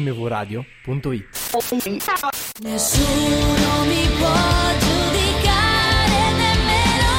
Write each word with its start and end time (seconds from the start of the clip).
mvradio.it. 0.00 1.26
Nessuno 2.62 3.84
mi 3.86 4.06
può 4.18 4.32
giudicare, 4.82 6.18
nemmeno 6.40 7.12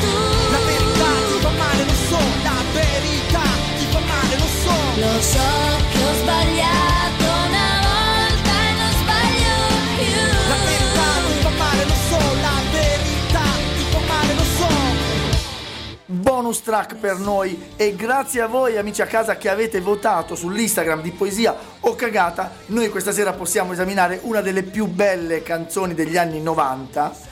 tu. 0.00 0.14
La 0.50 0.60
verità 0.66 1.10
ti 1.28 1.36
fa 1.40 1.50
male, 1.50 1.84
lo 1.84 1.94
so, 2.08 2.18
la 2.42 2.58
verità 2.72 3.44
ti 3.78 3.84
fa 3.90 4.00
male, 4.00 4.36
lo 4.36 4.48
so. 4.62 4.74
Lo 5.00 5.20
so 5.20 5.89
bonus 16.50 16.62
track 16.62 16.96
per 16.96 17.18
noi 17.18 17.72
e 17.76 17.94
grazie 17.94 18.40
a 18.40 18.46
voi 18.48 18.76
amici 18.76 19.00
a 19.02 19.06
casa 19.06 19.36
che 19.36 19.48
avete 19.48 19.80
votato 19.80 20.34
sull'Instagram 20.34 21.00
di 21.00 21.12
Poesia 21.12 21.56
o 21.80 21.94
Cagata, 21.94 22.50
noi 22.66 22.88
questa 22.88 23.12
sera 23.12 23.32
possiamo 23.32 23.72
esaminare 23.72 24.18
una 24.24 24.40
delle 24.40 24.64
più 24.64 24.86
belle 24.86 25.44
canzoni 25.44 25.94
degli 25.94 26.16
anni 26.16 26.40
90. 26.40 27.28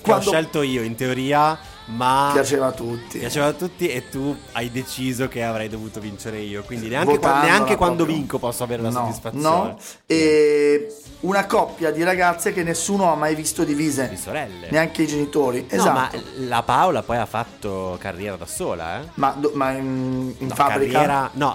Che 0.00 0.12
ho 0.12 0.20
scelto 0.20 0.62
io 0.62 0.82
in 0.82 0.94
teoria, 0.94 1.58
ma 1.94 2.30
piaceva 2.32 2.68
a 2.68 2.72
tutti. 2.72 3.18
piaceva 3.18 3.46
a 3.46 3.52
tutti 3.52 3.88
e 3.88 4.08
tu 4.08 4.34
hai 4.52 4.70
deciso 4.70 5.28
che 5.28 5.42
avrei 5.42 5.68
dovuto 5.68 6.00
vincere 6.00 6.38
io. 6.38 6.62
Quindi 6.62 6.88
neanche, 6.88 7.18
qua- 7.18 7.42
neanche 7.42 7.76
quando 7.76 7.96
proprio. 8.04 8.16
vinco 8.16 8.38
posso 8.38 8.64
avere 8.64 8.82
la 8.82 8.90
No, 8.90 8.98
soddisfazione. 9.00 9.42
No, 9.46 9.78
e 10.06 10.94
una 11.20 11.46
coppia 11.46 11.90
di 11.90 12.02
ragazze 12.02 12.52
che 12.52 12.62
nessuno 12.62 13.12
ha 13.12 13.16
mai 13.16 13.34
visto 13.34 13.64
divise. 13.64 14.08
Di 14.08 14.16
sorelle. 14.16 14.68
Neanche 14.70 15.02
i 15.02 15.06
genitori. 15.06 15.66
No, 15.70 15.76
esatto. 15.76 16.16
ma 16.16 16.22
la 16.48 16.62
Paola 16.62 17.02
poi 17.02 17.16
ha 17.18 17.26
fatto 17.26 17.96
carriera 18.00 18.36
da 18.36 18.46
sola, 18.46 19.00
eh? 19.00 19.04
Ma, 19.14 19.36
ma 19.54 19.70
in, 19.72 20.34
in 20.38 20.46
No, 20.48 20.54
fabbrica? 20.54 20.92
Carriera... 20.92 21.30
No. 21.34 21.54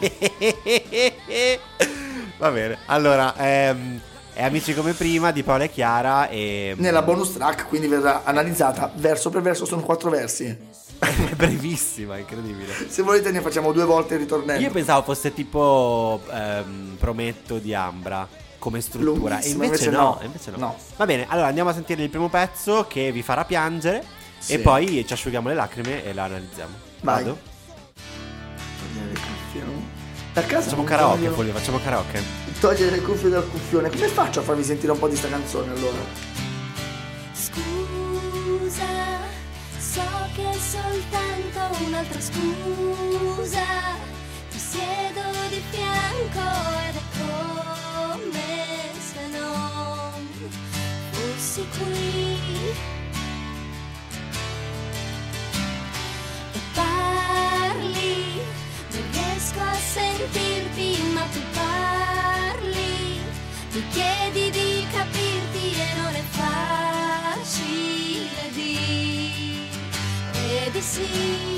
Va 2.38 2.50
bene. 2.50 2.78
Allora, 2.86 3.34
ehm, 3.36 4.00
è 4.34 4.42
Amici 4.44 4.74
come 4.74 4.92
prima 4.92 5.30
di 5.30 5.42
Paola 5.42 5.64
e 5.64 5.70
Chiara 5.70 6.28
e... 6.28 6.74
Nella 6.78 7.02
bonus 7.02 7.34
track, 7.34 7.68
quindi 7.68 7.86
verrà 7.86 8.22
analizzata 8.24 8.90
verso 8.94 9.28
per 9.28 9.42
verso, 9.42 9.66
sono 9.66 9.82
quattro 9.82 10.10
versi. 10.10 10.44
È 11.02 11.34
brevissima, 11.34 12.16
incredibile. 12.16 12.72
Se 12.88 13.02
volete 13.02 13.30
ne 13.30 13.40
facciamo 13.40 13.72
due 13.72 13.84
volte 13.84 14.14
il 14.14 14.20
ritornello. 14.20 14.60
Io 14.60 14.70
pensavo 14.70 15.02
fosse 15.02 15.34
tipo 15.34 16.22
ehm, 16.30 16.96
Prometto 16.98 17.58
di 17.58 17.74
Ambra 17.74 18.26
come 18.58 18.80
struttura. 18.80 19.40
E 19.40 19.50
invece, 19.50 19.86
invece 19.86 19.90
no, 19.90 19.98
no. 19.98 20.20
invece 20.24 20.50
no. 20.52 20.56
No. 20.58 20.76
Va 20.96 21.04
bene, 21.04 21.26
allora 21.28 21.48
andiamo 21.48 21.70
a 21.70 21.74
sentire 21.74 22.02
il 22.02 22.08
primo 22.08 22.28
pezzo 22.28 22.86
che 22.88 23.10
vi 23.10 23.22
farà 23.22 23.44
piangere 23.44 24.02
Sì. 24.38 24.54
e 24.54 24.58
poi 24.60 25.04
ci 25.04 25.12
asciughiamo 25.12 25.48
le 25.48 25.54
lacrime 25.54 26.04
e 26.04 26.14
la 26.14 26.24
analizziamo. 26.24 26.74
Vai. 27.00 27.24
Vado? 27.24 27.38
Da 30.32 30.42
casa 30.44 30.62
Facciamo 30.62 30.84
karaoke, 30.84 31.18
voglio 31.18 31.32
Fulvio, 31.32 31.52
facciamo 31.52 31.78
karaoke. 31.82 32.41
Togliere 32.62 32.92
le 32.92 33.02
cuffie 33.02 33.28
dal 33.28 33.48
cuffione. 33.50 33.90
Come 33.90 34.06
faccio 34.06 34.38
a 34.38 34.44
farvi 34.44 34.62
sentire 34.62 34.92
un 34.92 34.98
po' 35.00 35.08
di 35.08 35.16
sta 35.16 35.26
canzone 35.26 35.72
allora? 35.72 35.98
Scusa, 37.32 38.84
so 39.78 40.00
che 40.36 40.48
è 40.48 40.54
soltanto 40.54 41.84
un'altra 41.84 42.20
scusa. 42.20 43.64
Ti 44.48 44.58
siedo 44.58 45.22
di 45.48 45.60
fianco 45.72 46.46
ed 46.86 46.94
è 46.94 47.02
come 47.18 48.40
se 49.10 49.26
non 49.26 50.28
fossi 51.10 51.66
qui. 51.76 53.01
Dire 70.92 71.51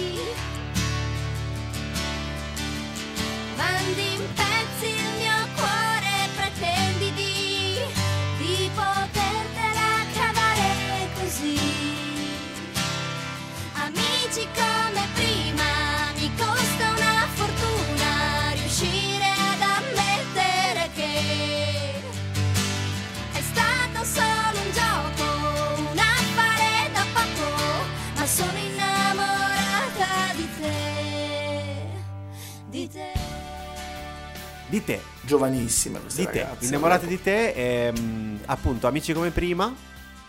Di 34.75 34.83
te, 34.85 35.01
Giovanissime 35.21 36.01
queste 36.01 36.23
di 36.23 36.33
te, 36.33 36.43
ragazze. 36.43 36.67
innamorati 36.67 37.07
di 37.07 37.23
te, 37.23 37.51
ehm, 37.51 38.41
appunto, 38.47 38.89
amici 38.89 39.13
come 39.13 39.31
prima, 39.31 39.73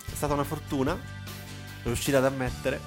è 0.06 0.16
stata 0.16 0.36
una 0.36 0.44
fortuna 0.44 0.96
riuscire 1.82 2.18
ad 2.18 2.26
ammettere 2.26 2.80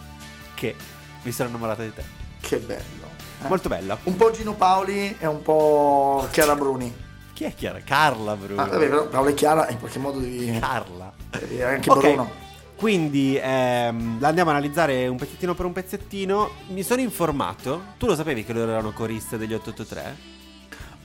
che 0.55 0.77
mi 1.23 1.33
sono 1.33 1.49
innamorata 1.49 1.83
di 1.83 1.93
te. 1.93 2.05
Che 2.41 2.59
bello. 2.59 3.09
eh? 3.43 3.49
Molto 3.49 3.69
bella. 3.69 3.99
Un 4.05 4.15
po' 4.15 4.31
Gino 4.31 4.55
Paoli 4.55 5.17
e 5.19 5.27
un 5.27 5.43
po' 5.43 6.29
Chiara 6.31 6.55
Bruni. 6.55 6.95
Chi 7.33 7.43
è 7.43 7.53
Chiara? 7.53 7.81
Carla 7.81 8.37
Bruno. 8.37 8.63
Ah, 8.63 8.67
vabbè, 8.67 8.89
però 8.89 9.09
Paolo 9.09 9.31
e 9.31 9.35
Chiara 9.35 9.69
in 9.69 9.81
qualche 9.81 9.99
modo 9.99 10.21
devi... 10.21 10.57
Carla. 10.61 11.13
devi 11.31 11.61
anche 11.61 11.91
Ok, 11.91 11.99
Bruno. 12.01 12.31
Quindi 12.77 13.37
ehm, 13.37 14.21
la 14.21 14.29
andiamo 14.29 14.51
a 14.51 14.53
analizzare 14.53 15.09
un 15.09 15.17
pezzettino 15.17 15.55
per 15.57 15.67
un 15.67 15.73
pezzettino. 15.73 16.51
Mi 16.69 16.85
sono 16.85 17.01
informato. 17.01 17.83
Tu 17.99 18.07
lo 18.07 18.15
sapevi 18.15 18.45
che 18.45 18.53
loro 18.53 18.71
erano 18.71 18.93
coriste 18.93 19.37
degli 19.37 19.55
883? 19.55 20.37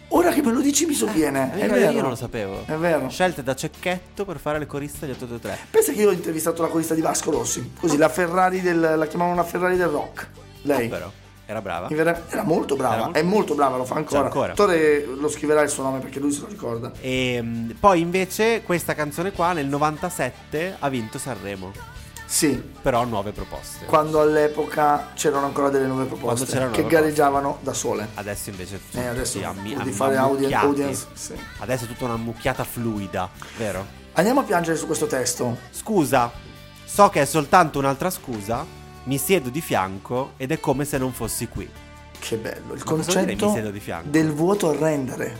Ora 0.09 0.31
che 0.31 0.41
me 0.41 0.51
lo 0.51 0.61
dici 0.61 0.85
mi 0.85 0.93
sovviene. 0.93 1.53
Eh, 1.55 1.61
è 1.61 1.69
vero. 1.69 1.91
Io 1.91 2.01
non 2.01 2.11
lo 2.11 2.15
sapevo. 2.15 2.63
È 2.65 2.75
vero. 2.75 3.09
Scelte 3.09 3.41
da 3.43 3.55
cecchetto 3.55 4.25
per 4.25 4.37
fare 4.37 4.59
le 4.59 4.67
coriste 4.67 5.05
degli 5.05 5.15
883. 5.15 5.67
Pensa 5.71 5.91
che 5.91 6.01
io 6.01 6.09
ho 6.09 6.13
intervistato 6.13 6.61
la 6.61 6.67
corista 6.67 6.93
di 6.93 7.01
Vasco 7.01 7.31
Rossi. 7.31 7.71
Così, 7.79 7.97
la 7.97 8.09
Ferrari 8.09 8.61
del... 8.61 8.79
la 8.79 9.07
chiamavano 9.07 9.35
la 9.35 9.43
Ferrari 9.43 9.75
del 9.75 9.87
rock. 9.87 10.29
Lei. 10.63 10.87
Però 10.87 11.11
era 11.45 11.61
brava. 11.61 11.89
Era 11.89 12.43
molto 12.43 12.75
brava, 12.75 12.93
Era 12.93 13.03
molto- 13.03 13.19
è 13.19 13.21
molto 13.23 13.55
brava, 13.55 13.77
lo 13.77 13.85
fa 13.85 13.95
ancora. 13.95 14.19
C'è 14.21 14.25
ancora. 14.25 14.51
Attore 14.53 15.05
lo 15.05 15.27
scriverà 15.27 15.61
il 15.61 15.69
suo 15.69 15.83
nome 15.83 15.99
perché 15.99 16.19
lui 16.19 16.31
se 16.31 16.41
lo 16.41 16.47
ricorda. 16.47 16.91
E 17.01 17.33
ehm, 17.33 17.75
poi 17.79 17.99
invece 17.99 18.61
questa 18.63 18.95
canzone 18.95 19.31
qua 19.31 19.53
nel 19.53 19.67
97 19.67 20.77
ha 20.79 20.89
vinto 20.89 21.17
Sanremo. 21.17 21.71
Sì, 22.33 22.59
Però 22.81 23.03
nuove 23.05 23.31
proposte. 23.31 23.85
quando 23.85 24.19
all'epoca 24.19 25.11
c'erano 25.13 25.45
ancora 25.45 25.69
delle 25.69 25.85
nuove 25.85 26.05
proposte 26.05 26.45
che 26.47 26.57
nuove 26.65 26.87
gareggiavano 26.87 27.59
da 27.61 27.73
sole. 27.73 28.07
Adesso 28.15 28.49
invece 28.49 28.79
Eh, 28.93 29.05
adesso 29.05 29.33
tutti 29.33 29.45
ammi- 29.45 29.77
di 29.83 29.91
fare 29.91 30.15
audience, 30.17 30.55
audience, 30.55 31.05
sì. 31.13 31.35
Adesso 31.59 31.83
è 31.83 31.87
tutta 31.87 32.05
una 32.05 32.17
mucchiata 32.17 32.63
fluida, 32.63 33.29
vero? 33.57 33.85
Andiamo 34.13 34.39
a 34.39 34.43
piangere 34.43 34.75
su 34.77 34.87
questo 34.87 35.05
testo. 35.05 35.59
Scusa, 35.69 36.31
so 36.83 37.09
che 37.09 37.21
è 37.21 37.25
soltanto 37.25 37.77
un'altra 37.77 38.09
scusa, 38.09 38.65
mi 39.03 39.19
siedo 39.19 39.49
di 39.49 39.61
fianco 39.61 40.31
ed 40.37 40.51
è 40.51 40.59
come 40.59 40.85
se 40.85 40.97
non 40.97 41.13
fossi 41.13 41.47
qui. 41.47 41.69
Che 42.17 42.35
bello, 42.37 42.73
il 42.73 42.81
dire 42.81 42.83
concetto 42.83 43.45
mi 43.45 43.51
siedo 43.51 43.69
di 43.69 43.79
fianco? 43.79 44.09
del 44.09 44.33
vuoto 44.33 44.69
a 44.71 44.75
rendere. 44.75 45.39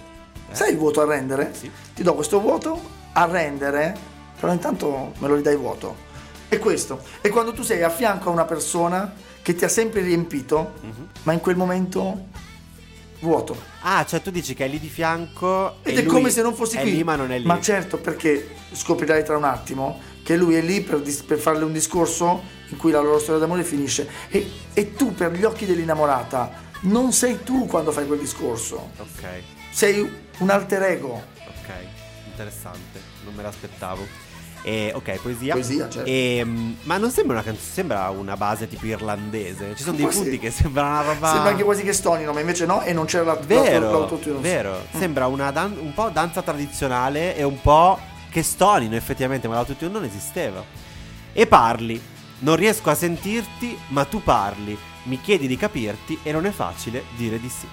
Sai 0.52 0.74
il 0.74 0.78
vuoto 0.78 1.02
a 1.02 1.06
rendere? 1.06 1.56
Sì. 1.56 1.72
Ti 1.96 2.04
do 2.04 2.14
questo 2.14 2.40
vuoto 2.40 2.80
a 3.14 3.26
rendere, 3.26 3.98
però 4.40 4.54
intanto 4.54 5.14
me 5.18 5.28
lo 5.28 5.34
ridai 5.34 5.56
vuoto. 5.56 6.12
È 6.54 6.60
questo. 6.60 7.02
E 7.22 7.30
quando 7.30 7.54
tu 7.54 7.64
sei 7.64 7.82
a 7.84 7.90
fianco 7.90 8.30
a 8.30 8.32
una 8.32 8.46
persona 8.46 9.14
che 9.42 9.56
ti 9.56 9.64
ha 9.66 9.70
sempre 9.70 10.02
riempito, 10.02 10.74
Mhm. 10.82 11.08
ma 11.24 11.34
in 11.34 11.40
quel 11.40 11.56
momento 11.56 12.28
vuoto. 13.20 13.56
Ah, 13.82 14.06
cioè 14.06 14.22
tu 14.22 14.32
dici 14.32 14.54
che 14.54 14.66
è 14.66 14.68
lì 14.68 14.80
di 14.80 14.90
fianco 14.90 15.78
Ed 15.82 15.98
è 15.98 16.06
come 16.06 16.30
se 16.30 16.42
non 16.42 16.54
fossi 16.54 16.78
è 16.78 16.82
qui. 16.82 16.92
lì 16.92 17.04
ma 17.04 17.16
non 17.16 17.32
è 17.32 17.40
lì. 17.40 17.46
Ma 17.46 17.60
certo, 17.62 17.98
perché 17.98 18.56
scoprirai 18.72 19.24
tra 19.24 19.38
un 19.38 19.44
attimo 19.46 20.00
che 20.24 20.36
lui 20.38 20.56
è 20.56 20.62
lì 20.62 20.82
per, 20.82 21.00
dis- 21.02 21.22
per 21.24 21.38
farle 21.40 21.64
un 21.66 21.74
discorso 21.74 22.42
in 22.70 22.78
cui 22.78 22.92
la 22.92 23.00
loro 23.02 23.20
storia 23.20 23.40
d'amore 23.42 23.64
finisce. 23.64 24.08
E, 24.30 24.50
e 24.74 24.94
tu, 24.96 25.14
per 25.14 25.32
gli 25.34 25.44
occhi 25.44 25.66
dell'innamorata, 25.66 26.62
non 26.82 27.12
sei 27.14 27.44
tu 27.44 27.66
quando 27.66 27.92
fai 27.92 28.06
quel 28.08 28.20
discorso. 28.20 28.92
Ok, 28.98 29.24
Sei 29.72 30.10
un 30.40 30.50
alter 30.50 30.84
ego. 30.84 31.14
ok, 31.48 31.70
interessante, 32.28 33.00
non 33.26 33.34
me 33.34 33.42
l'aspettavo. 33.44 34.06
E, 34.66 34.92
ok, 34.96 35.20
poesia. 35.22 35.54
Poesia, 35.54 35.90
certo. 35.90 36.10
Ehm, 36.10 36.78
ma 36.84 36.98
non 36.98 37.12
sembra 37.12 37.36
una 37.36 37.44
canzone, 37.44 37.68
sembra 37.74 38.10
una 38.10 38.38
base 38.38 38.68
tipo 38.70 38.86
irlandese. 38.86 39.74
Ci 39.76 39.84
sono 39.84 39.96
dei 39.98 40.06
Quasi. 40.06 40.22
punti 40.22 40.40
che 40.40 40.52
sembra 40.52 40.84
una 40.84 41.02
roba. 41.02 41.32
Sembra 41.32 41.50
anche 41.52 41.64
quasi 41.64 41.84
che 41.84 41.92
stonino, 41.94 42.32
ma 42.32 42.40
invece 42.40 42.66
no, 42.66 42.82
e 42.82 42.94
non 42.94 43.06
c'era 43.06 43.24
la 43.26 43.36
Vero, 43.36 43.92
l'autotune. 43.92 44.40
vero. 44.40 44.86
Sembra 44.98 45.28
una 45.28 45.52
dan- 45.52 45.78
un 45.80 45.94
po' 45.94 46.10
danza 46.10 46.42
tradizionale 46.42 47.36
e 47.36 47.44
un 47.44 47.60
po' 47.62 48.00
che 48.30 48.42
stonino 48.42 48.96
effettivamente, 48.96 49.48
ma 49.50 49.56
l'autotune 49.56 49.92
non 49.92 50.04
esisteva. 50.06 50.64
E 51.34 51.46
parli. 51.46 52.02
Non 52.40 52.56
riesco 52.56 52.90
a 52.90 52.96
sentirti, 52.96 53.78
ma 53.90 54.06
tu 54.06 54.24
parli. 54.24 54.78
Mi 55.04 55.20
chiedi 55.20 55.48
di 55.48 55.58
capirti 55.58 56.20
e 56.24 56.32
non 56.32 56.46
è 56.46 56.52
facile 56.52 57.04
dire 57.18 57.38
di 57.40 57.50
sì. 57.50 57.68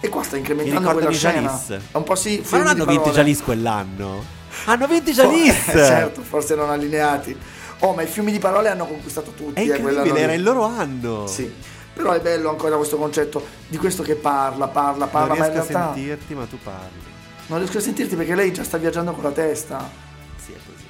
E 0.00 0.08
qua 0.08 0.22
sta 0.22 0.36
incrementando 0.38 0.92
quella 0.92 1.10
scena. 1.10 1.40
Jalis. 1.50 1.70
È 1.92 1.96
un 1.96 2.04
po' 2.04 2.14
sì. 2.14 2.42
Ma 2.50 2.58
non 2.58 2.66
hanno 2.68 2.84
vinto. 2.86 3.10
Jalis 3.10 3.42
quell'anno? 3.42 4.36
Hanno 4.66 4.86
vinto 4.86 5.10
i 5.10 5.12
Oh, 5.12 5.22
Jalis! 5.22 5.64
certo, 5.64 6.22
forse 6.22 6.54
non 6.54 6.70
allineati. 6.70 7.36
Oh, 7.80 7.94
ma 7.94 8.02
i 8.02 8.06
fiumi 8.06 8.32
di 8.32 8.38
parole 8.38 8.68
hanno 8.68 8.86
conquistato 8.86 9.30
tutti. 9.30 9.54
È 9.54 9.60
eh, 9.60 9.76
incredibile, 9.76 10.14
lì. 10.14 10.20
era 10.20 10.32
il 10.32 10.42
loro 10.42 10.64
anno. 10.64 11.26
Sì. 11.26 11.52
Però 11.92 12.12
è 12.12 12.20
bello 12.20 12.48
ancora 12.48 12.76
questo 12.76 12.96
concetto 12.96 13.44
di 13.66 13.76
questo 13.76 14.02
che 14.02 14.14
parla, 14.14 14.68
parla, 14.68 15.06
parla, 15.06 15.34
non 15.34 15.38
ma 15.38 15.46
in 15.46 15.52
riesco 15.52 15.72
realtà 15.72 15.90
a 15.90 15.94
sentirti, 15.94 16.34
ma 16.34 16.44
tu 16.44 16.58
parli. 16.62 17.02
non 17.48 17.58
riesco 17.58 17.78
a 17.78 17.80
sentirti 17.80 18.14
perché 18.14 18.34
lei 18.36 18.52
già 18.52 18.62
sta 18.62 18.78
viaggiando 18.78 19.12
con 19.12 19.24
la 19.24 19.32
testa. 19.32 19.90
Sì, 20.36 20.52
è 20.52 20.56
così. 20.64 20.86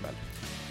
Bello. 0.00 0.14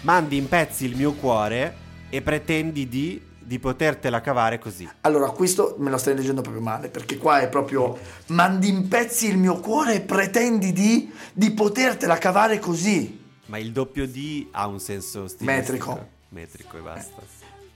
Mandi 0.02 0.36
in 0.38 0.48
pezzi 0.48 0.86
il 0.86 0.96
mio 0.96 1.12
cuore 1.12 1.76
e 2.08 2.22
pretendi 2.22 2.88
di, 2.88 3.22
di 3.44 3.58
potertela 3.58 4.20
cavare 4.20 4.58
così. 4.58 4.88
Allora, 5.02 5.30
questo 5.30 5.76
me 5.78 5.90
lo 5.90 5.98
stai 5.98 6.14
leggendo 6.14 6.40
proprio 6.40 6.62
male, 6.62 6.88
perché 6.88 7.18
qua 7.18 7.40
è 7.40 7.48
proprio 7.48 7.98
mandi 8.26 8.68
in 8.68 8.88
pezzi 8.88 9.28
il 9.28 9.38
mio 9.38 9.60
cuore 9.60 9.94
e 9.94 10.00
pretendi 10.00 10.72
di, 10.72 11.12
di 11.32 11.50
potertela 11.52 12.18
cavare 12.18 12.58
così. 12.58 13.20
Ma 13.46 13.58
il 13.58 13.72
doppio 13.72 14.06
D 14.06 14.48
ha 14.52 14.66
un 14.66 14.80
senso 14.80 15.28
stilistico. 15.28 15.90
Metrico. 15.90 16.08
Metrico 16.30 16.78
e 16.78 16.80
basta. 16.80 17.22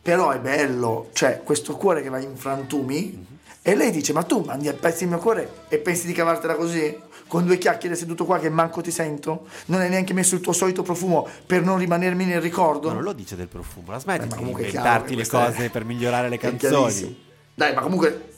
Però 0.00 0.30
è 0.30 0.38
bello, 0.38 1.10
cioè 1.12 1.42
questo 1.42 1.76
cuore 1.76 2.00
che 2.00 2.08
va 2.08 2.18
in 2.18 2.36
frantumi 2.36 3.26
e 3.68 3.74
lei 3.74 3.90
dice 3.90 4.12
ma 4.12 4.22
tu 4.22 4.42
mandi 4.42 4.68
a 4.68 4.72
pezzi 4.74 5.02
il 5.02 5.08
mio 5.08 5.18
cuore 5.18 5.64
e 5.68 5.78
pensi 5.78 6.06
di 6.06 6.12
cavartela 6.12 6.54
così? 6.54 6.96
Con 7.26 7.44
due 7.44 7.58
chiacchiere 7.58 7.96
seduto 7.96 8.24
qua 8.24 8.38
che 8.38 8.48
manco 8.48 8.80
ti 8.80 8.92
sento? 8.92 9.48
Non 9.66 9.80
hai 9.80 9.88
neanche 9.88 10.12
messo 10.14 10.36
il 10.36 10.40
tuo 10.40 10.52
solito 10.52 10.82
profumo 10.84 11.26
per 11.44 11.62
non 11.62 11.76
rimanermi 11.78 12.24
nel 12.24 12.40
ricordo? 12.40 12.86
Ma 12.86 12.94
non 12.94 13.02
lo 13.02 13.12
dice 13.12 13.34
del 13.34 13.48
profumo, 13.48 13.90
la 13.90 13.98
smetti 13.98 14.26
Eh, 14.32 14.36
di 14.36 14.48
inventarti 14.50 15.08
le 15.08 15.14
questa 15.16 15.48
è- 15.48 15.50
cose 15.52 15.70
per 15.70 15.84
migliorare 15.84 16.28
le 16.28 16.38
canzoni. 16.38 17.24
Dai, 17.54 17.74
ma 17.74 17.80
comunque 17.80 18.28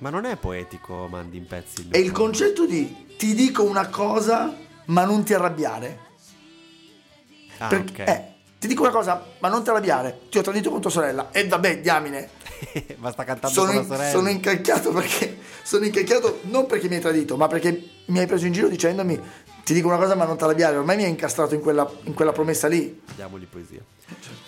Ma 0.00 0.10
non 0.10 0.26
è 0.26 0.36
poetico, 0.36 1.08
mandi 1.10 1.38
in 1.38 1.46
pezzi 1.46 1.80
il 1.80 1.86
mio 1.86 1.94
è 1.96 1.98
il 1.98 2.12
cuore. 2.12 2.24
concetto 2.24 2.66
di 2.66 3.06
ti 3.16 3.34
dico 3.34 3.64
una 3.64 3.88
cosa 3.88 4.54
ma 4.86 5.04
non 5.04 5.24
ti 5.24 5.32
arrabbiare. 5.34 5.98
Ah, 7.58 7.66
Perché- 7.68 8.02
ok. 8.02 8.08
eh, 8.08 8.24
ti 8.60 8.68
dico 8.68 8.82
una 8.82 8.92
cosa 8.92 9.24
ma 9.40 9.48
non 9.48 9.62
ti 9.64 9.70
arrabbiare. 9.70 10.20
Ti 10.30 10.38
ho 10.38 10.42
tradito 10.42 10.70
con 10.70 10.80
tua 10.80 10.90
sorella. 10.90 11.30
E 11.32 11.48
vabbè, 11.48 11.80
diamine. 11.80 12.28
Ma 12.98 13.10
sta 13.10 13.24
cantando 13.24 13.54
Sono, 13.54 13.66
con 13.66 13.74
la 13.76 13.80
in- 13.82 13.86
sorella. 13.88 14.10
sono 14.10 14.28
incacchiato 14.28 14.92
perché 14.92 15.38
sono 15.62 15.84
incacchiato 15.84 16.40
non 16.44 16.66
perché 16.66 16.88
mi 16.88 16.96
hai 16.96 17.00
tradito, 17.00 17.36
ma 17.36 17.46
perché 17.46 17.88
mi 18.06 18.18
hai 18.18 18.26
preso 18.26 18.46
in 18.46 18.52
giro 18.52 18.68
dicendomi 18.68 19.20
ti 19.64 19.74
dico 19.74 19.88
una 19.88 19.98
cosa 19.98 20.14
ma 20.14 20.24
non 20.24 20.36
ti 20.38 20.44
arrabbiare. 20.44 20.76
Ormai 20.76 20.96
mi 20.96 21.04
hai 21.04 21.10
incastrato 21.10 21.54
in 21.54 21.60
quella, 21.60 21.86
in 22.04 22.14
quella 22.14 22.32
promessa 22.32 22.68
lì. 22.68 23.02
Diamogli 23.14 23.44
poesia. 23.46 23.80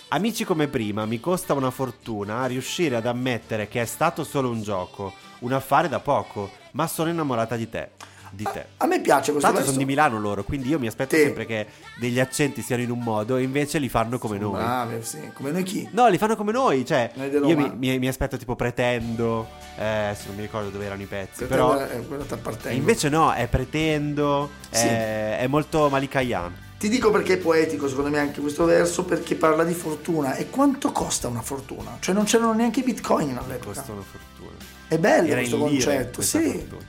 Amici 0.09 0.43
come 0.43 0.67
prima, 0.67 1.05
mi 1.05 1.19
costa 1.19 1.53
una 1.53 1.69
fortuna 1.69 2.45
riuscire 2.47 2.95
ad 2.95 3.05
ammettere 3.05 3.67
che 3.67 3.81
è 3.81 3.85
stato 3.85 4.23
solo 4.23 4.49
un 4.49 4.63
gioco, 4.63 5.13
un 5.39 5.53
affare 5.53 5.87
da 5.89 5.99
poco, 5.99 6.49
ma 6.71 6.87
sono 6.87 7.11
innamorata 7.11 7.55
di 7.55 7.69
te. 7.69 7.89
Di 8.33 8.43
te. 8.51 8.65
A 8.77 8.85
me 8.85 9.01
piace 9.01 9.31
questo 9.31 9.41
Tanto 9.41 9.57
verso. 9.57 9.73
sono 9.73 9.77
di 9.77 9.85
Milano 9.85 10.17
loro, 10.17 10.43
quindi 10.45 10.69
io 10.69 10.79
mi 10.79 10.87
aspetto 10.87 11.15
Sì. 11.17 11.23
sempre 11.23 11.45
che 11.45 11.67
degli 11.99 12.17
accenti 12.19 12.61
siano 12.61 12.81
in 12.81 12.89
un 12.89 12.99
modo 12.99 13.35
e 13.35 13.41
invece 13.43 13.77
li 13.77 13.89
fanno 13.89 14.17
come 14.19 14.37
noi. 14.37 14.53
Bravi, 14.53 15.03
sì, 15.03 15.19
come 15.33 15.51
noi 15.51 15.63
chi? 15.63 15.87
No, 15.91 16.07
li 16.07 16.17
fanno 16.17 16.37
come 16.37 16.53
noi, 16.53 16.85
cioè 16.85 17.11
Noi 17.15 17.29
io 17.29 17.57
mi, 17.57 17.71
mi- 17.75 17.99
mi 17.99 18.07
aspetto 18.07 18.37
tipo 18.37 18.55
pretendo, 18.55 19.47
eh, 19.77 20.13
se 20.17 20.27
non 20.27 20.35
mi 20.37 20.41
ricordo 20.43 20.69
dove 20.69 20.85
erano 20.85 21.01
i 21.01 21.07
pezzi, 21.07 21.43
però 21.43 21.73
Però 21.73 21.85
è 21.85 22.07
quello 22.07 22.23
ti 22.23 22.33
e 22.33 22.35
appartengo. 22.37 22.77
invece 22.77 23.09
no, 23.09 23.33
è 23.33 23.47
pretendo, 23.47 24.49
Sì. 24.69 24.85
è, 24.87 25.39
è 25.39 25.47
molto 25.47 25.89
Malikayan. 25.89 26.69
Ti 26.79 26.87
dico 26.89 27.11
perché 27.11 27.33
è 27.33 27.37
poetico 27.37 27.87
secondo 27.89 28.09
me 28.09 28.17
anche 28.19 28.39
questo 28.41 28.63
verso 28.65 29.03
perché 29.03 29.35
parla 29.35 29.63
di 29.65 29.73
fortuna 29.73 30.35
e 30.35 30.49
quanto 30.49 30.91
costa 30.93 31.27
una 31.27 31.41
fortuna? 31.43 31.97
Cioè 31.99 32.15
non 32.15 32.23
c'erano 32.23 32.53
neanche 32.53 32.79
i 32.79 32.83
bitcoin 32.83 33.37
all'epoca. 33.37 33.73
Costa 33.75 33.91
una 33.91 34.01
fortuna. 34.01 34.57
È 34.87 34.97
bello 34.97 35.27
Era 35.27 35.35
questo 35.37 35.57
concetto, 35.59 36.21
sì. 36.21 36.39
fortuna. 36.41 36.81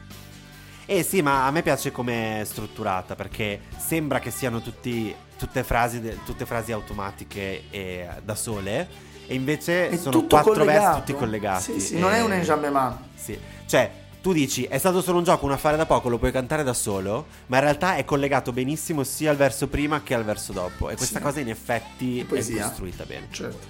Eh 0.86 1.02
sì, 1.02 1.22
ma 1.22 1.46
a 1.46 1.50
me 1.50 1.62
piace 1.62 1.92
come 1.92 2.40
è 2.40 2.44
strutturata 2.44 3.14
perché 3.14 3.60
sembra 3.76 4.18
che 4.18 4.30
siano 4.30 4.60
tutti, 4.60 5.14
tutte, 5.38 5.62
frasi, 5.62 6.18
tutte 6.24 6.44
frasi 6.44 6.72
automatiche 6.72 7.64
e 7.70 8.06
da 8.24 8.34
sole 8.34 8.88
e 9.26 9.34
invece 9.34 9.88
È 9.90 9.96
sono 9.96 10.24
quattro 10.24 10.52
collegato. 10.52 10.80
versi 10.80 10.98
tutti 11.00 11.14
collegati. 11.18 11.62
Sì, 11.62 11.80
sì, 11.80 11.96
E- 11.96 11.98
non 12.00 12.12
è 12.12 12.20
un 12.22 12.32
enjambement. 12.32 12.98
Sì, 13.14 13.38
cioè 13.66 13.90
tu 14.20 14.32
dici 14.32 14.64
è 14.64 14.78
stato 14.78 15.00
solo 15.00 15.18
un 15.18 15.24
gioco, 15.24 15.46
un 15.46 15.52
affare 15.52 15.76
da 15.76 15.86
poco, 15.86 16.08
lo 16.08 16.18
puoi 16.18 16.32
cantare 16.32 16.62
da 16.64 16.74
solo, 16.74 17.26
ma 17.46 17.56
in 17.58 17.62
realtà 17.62 17.94
è 17.96 18.04
collegato 18.04 18.52
benissimo 18.52 19.04
sia 19.04 19.30
al 19.30 19.36
verso 19.36 19.68
prima 19.68 20.02
che 20.02 20.14
al 20.14 20.24
verso 20.24 20.52
dopo 20.52 20.90
e 20.90 20.96
questa 20.96 21.18
Sì. 21.18 21.24
cosa 21.24 21.40
in 21.40 21.48
effetti 21.48 22.20
è 22.20 22.26
costruita 22.26 23.04
bene. 23.04 23.28
Certo. 23.30 23.66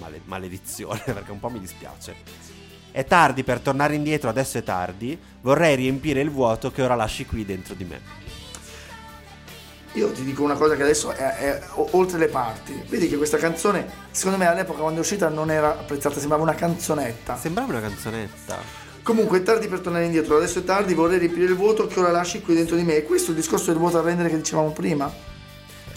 Male- 0.00 0.20
maledizione, 0.24 1.00
perché 1.06 1.30
un 1.30 1.40
po' 1.40 1.48
mi 1.50 1.60
dispiace. 1.60 2.14
È 2.90 3.04
tardi 3.04 3.44
per 3.44 3.60
tornare 3.60 3.94
indietro, 3.94 4.28
adesso 4.28 4.58
è 4.58 4.62
tardi. 4.62 5.18
Vorrei 5.40 5.76
riempire 5.76 6.20
il 6.20 6.30
vuoto 6.30 6.70
che 6.70 6.82
ora 6.82 6.94
lasci 6.94 7.26
qui 7.26 7.44
dentro 7.44 7.74
di 7.74 7.84
me. 7.84 8.00
Io 9.92 10.10
ti 10.12 10.22
dico 10.22 10.42
una 10.42 10.54
cosa 10.54 10.76
che 10.76 10.82
adesso 10.82 11.10
è, 11.10 11.36
è 11.36 11.62
oltre 11.92 12.18
le 12.18 12.28
parti. 12.28 12.80
Vedi 12.88 13.08
che 13.08 13.16
questa 13.16 13.36
canzone, 13.36 13.86
secondo 14.10 14.38
me 14.38 14.46
all'epoca 14.46 14.80
quando 14.80 14.98
è 14.98 15.02
uscita 15.02 15.28
non 15.28 15.50
era 15.50 15.70
apprezzata, 15.70 16.18
sembrava 16.18 16.42
una 16.42 16.54
canzonetta. 16.54 17.36
Sembrava 17.36 17.72
una 17.72 17.80
canzonetta. 17.80 18.58
Comunque 19.02 19.38
è 19.38 19.42
tardi 19.42 19.68
per 19.68 19.80
tornare 19.80 20.04
indietro, 20.04 20.36
adesso 20.36 20.58
è 20.58 20.64
tardi, 20.64 20.92
vorrei 20.92 21.18
riempire 21.18 21.46
il 21.46 21.56
vuoto 21.56 21.86
che 21.86 21.98
ora 21.98 22.10
lasci 22.10 22.42
qui 22.42 22.54
dentro 22.54 22.76
di 22.76 22.82
me. 22.82 22.96
E 22.96 23.04
questo 23.04 23.28
è 23.28 23.30
il 23.30 23.40
discorso 23.40 23.70
del 23.70 23.78
vuoto 23.78 23.98
a 23.98 24.02
rendere 24.02 24.28
che 24.28 24.36
dicevamo 24.36 24.70
prima. 24.70 25.10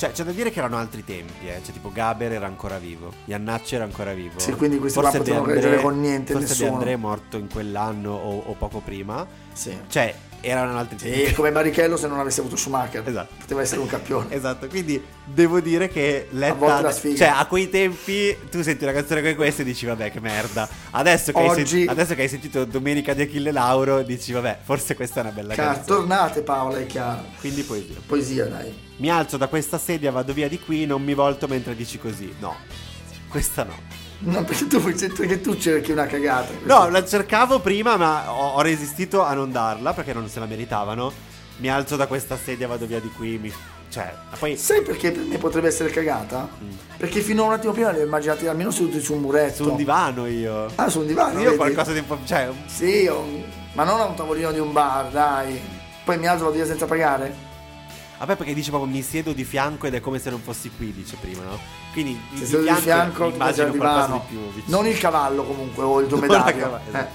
Cioè, 0.02 0.14
c'è 0.14 0.24
da 0.24 0.32
dire 0.32 0.50
che 0.50 0.58
erano 0.58 0.78
altri 0.78 1.06
tempi, 1.06 1.48
eh. 1.48 1.62
Cioè, 1.64 1.72
tipo 1.76 1.92
Gaber 1.92 2.32
era 2.32 2.48
ancora 2.48 2.80
vivo, 2.80 3.14
Iannacci 3.26 3.76
era 3.76 3.84
ancora 3.84 4.14
vivo. 4.14 4.40
Sì, 4.40 4.54
quindi 4.54 4.80
questi 4.80 5.00
qua 5.00 5.12
De 5.12 5.20
potevano 5.20 5.46
reggere 5.46 5.80
con 5.80 6.00
niente, 6.00 6.34
Forse 6.34 6.48
nessuno. 6.48 6.70
De 6.70 6.76
André 6.76 6.94
è 6.94 6.96
morto 6.96 7.38
in 7.38 7.48
quell'anno 7.48 8.12
o, 8.12 8.40
o 8.48 8.54
poco 8.54 8.80
prima. 8.80 9.28
Sì. 9.54 9.78
Cioè, 9.88 10.16
erano 10.42 10.78
altri 10.78 10.98
tempi. 10.98 11.22
E 11.24 11.34
come 11.34 11.52
Barrichello 11.52 11.96
se 11.98 12.08
non 12.08 12.20
avesse 12.20 12.40
avuto 12.42 12.56
Schumacher. 12.56 13.08
Esatto. 13.08 13.34
Poteva 13.40 13.62
essere 13.62 13.80
un 13.82 13.88
campione. 13.88 14.34
Esatto, 14.42 14.68
quindi 14.68 15.02
devo 15.26 15.60
dire 15.60 15.88
che 15.88 16.28
A 16.32 16.36
letta, 16.36 16.92
sfiga. 16.92 17.16
cioè 17.18 17.28
a 17.38 17.46
quei 17.46 17.70
tempi 17.70 18.36
tu 18.50 18.62
senti 18.62 18.84
una 18.84 18.94
canzone 18.94 19.22
come 19.22 19.36
questa 19.36 19.62
e 19.62 19.66
dici 19.66 19.86
vabbè 19.86 20.12
che 20.12 20.20
merda. 20.20 20.68
Adesso 20.92 21.32
che, 21.32 21.40
hai, 21.40 21.48
Oggi- 21.50 21.66
senti- 21.68 21.88
adesso 21.88 22.16
che 22.16 22.22
hai 22.24 22.28
sentito 22.28 22.66
Domenica 22.66 23.14
di 23.14 23.22
Achille 23.22 23.52
Lauro 23.52 24.02
dici 24.02 24.32
vabbè 24.32 24.60
forse 24.64 24.96
questa 24.96 25.20
è 25.20 25.24
una 25.24 25.32
bella 25.32 25.54
Ca- 25.54 25.64
canzone. 25.64 25.86
tornate 25.86 26.42
Paola, 26.42 26.78
è 26.80 26.86
chiaro. 26.86 27.24
Quindi 27.40 27.62
poesia. 27.64 27.96
Poesia, 28.06 28.46
dai. 28.46 28.74
Mi 28.98 29.10
alzo 29.10 29.38
da 29.38 29.48
questa 29.48 29.78
sedia, 29.78 30.12
vado 30.12 30.34
via 30.34 30.48
di 30.48 30.60
qui, 30.60 30.86
non 30.86 31.04
mi 31.04 31.14
volto 31.14 31.48
mentre 31.48 31.76
dici 31.76 31.98
così. 32.00 32.34
No, 32.40 32.56
questa 33.30 33.64
no. 33.64 33.74
No, 34.24 34.44
perché 34.46 34.68
tu, 34.68 34.82
perché 34.82 35.42
tu 35.42 35.56
cerchi 35.58 35.92
una 35.92 36.06
cagata. 36.06 36.52
No, 36.64 36.90
la 36.90 37.06
cercavo 37.06 37.60
prima 37.60 37.98
ma 37.98 38.32
ho, 38.32 38.54
ho 38.56 38.62
resistito 38.62 39.24
a 39.24 39.34
non 39.34 39.52
darla 39.52 39.94
perché 39.94 40.14
non 40.14 40.28
se 40.30 40.40
la 40.40 40.46
meritavano. 40.46 41.12
Mi 41.58 41.70
alzo 41.70 41.96
da 41.96 42.08
questa 42.08 42.38
sedia, 42.38 42.68
vado 42.68 42.86
via 42.86 43.00
di 43.00 43.10
qui. 43.10 43.38
Mi... 43.38 43.54
Cioè, 43.90 44.14
poi... 44.40 44.56
Sai 44.58 44.82
perché 44.82 45.12
per 45.12 45.24
me 45.24 45.38
potrebbe 45.38 45.68
essere 45.68 45.90
cagata? 45.90 46.48
Perché 46.98 47.20
fino 47.22 47.44
a 47.44 47.48
un 47.48 47.52
attimo 47.54 47.74
prima 47.74 47.92
li 47.92 48.00
ho 48.00 48.04
immaginati 48.06 48.48
almeno 48.48 48.72
seduti 48.72 49.00
su 49.02 49.14
un 49.14 49.22
muretto. 49.22 49.64
Su 49.64 49.70
un 49.72 49.76
divano 49.76 50.26
io. 50.28 50.68
Ah, 50.76 50.90
su 50.90 51.00
un 51.02 51.08
divano. 51.08 51.38
Io 51.40 51.46
vedi? 51.46 51.58
qualcosa 51.58 51.92
di 51.92 52.00
un 52.00 52.08
po'... 52.08 52.18
Cioè, 52.26 52.48
un- 52.48 52.56
Sì, 52.68 53.06
un- 53.08 53.44
ma 53.74 53.84
non 53.84 54.00
a 54.00 54.06
un 54.06 54.16
tavolino 54.16 54.52
di 54.52 54.60
un 54.60 54.72
bar, 54.72 55.10
dai. 55.10 55.60
Poi 56.04 56.18
mi 56.18 56.26
alzo 56.28 56.46
vado 56.46 56.56
via 56.56 56.66
senza 56.66 56.86
pagare? 56.86 57.50
Vabbè, 58.22 58.36
perché 58.36 58.54
dice 58.54 58.70
proprio 58.70 58.92
mi 58.92 59.02
siedo 59.02 59.34
di 59.34 59.44
fianco 59.44 59.88
ed 59.88 59.96
è 59.96 60.00
come 60.00 60.20
se 60.20 60.30
non 60.30 60.42
fossi 60.42 60.70
qui, 60.78 60.94
dice 60.94 61.18
prima, 61.20 61.42
no? 61.42 61.58
Quindi 61.92 62.22
di, 62.30 62.46
Se 62.46 62.60
di 62.60 62.68
di 62.68 62.76
fianco, 62.76 63.32
pensi 63.32 63.62
al 63.62 63.70
immagino 63.70 63.74
qualcosa 63.74 64.14
di 64.14 64.22
più 64.28 64.54
vicino. 64.54 64.78
Non 64.78 64.86
il 64.86 64.98
cavallo 65.00 65.44
comunque, 65.44 65.84
o 65.84 66.00
il 66.02 66.08
dromedario. 66.08 66.80
Eh. 66.92 67.08